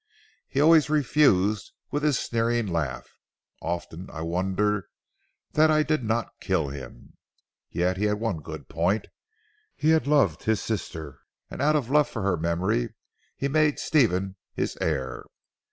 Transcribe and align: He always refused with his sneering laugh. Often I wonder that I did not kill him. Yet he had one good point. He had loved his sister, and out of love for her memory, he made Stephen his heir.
He 0.49 0.59
always 0.59 0.89
refused 0.89 1.73
with 1.91 2.01
his 2.01 2.17
sneering 2.17 2.65
laugh. 2.65 3.05
Often 3.61 4.09
I 4.09 4.21
wonder 4.21 4.87
that 5.51 5.69
I 5.69 5.83
did 5.83 6.03
not 6.03 6.31
kill 6.41 6.69
him. 6.69 7.13
Yet 7.69 7.97
he 7.97 8.05
had 8.05 8.19
one 8.19 8.39
good 8.39 8.67
point. 8.67 9.09
He 9.75 9.91
had 9.91 10.07
loved 10.07 10.45
his 10.45 10.59
sister, 10.59 11.19
and 11.51 11.61
out 11.61 11.75
of 11.75 11.91
love 11.91 12.09
for 12.09 12.23
her 12.23 12.35
memory, 12.35 12.95
he 13.37 13.47
made 13.47 13.77
Stephen 13.77 14.37
his 14.55 14.75
heir. 14.81 15.23